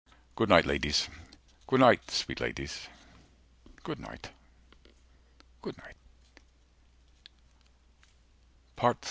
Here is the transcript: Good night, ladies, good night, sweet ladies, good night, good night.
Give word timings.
Good 0.35 0.49
night, 0.49 0.65
ladies, 0.65 1.09
good 1.67 1.79
night, 1.79 2.09
sweet 2.09 2.39
ladies, 2.39 2.87
good 3.83 3.99
night, 3.99 4.29
good 5.61 5.75
night. 5.77 5.95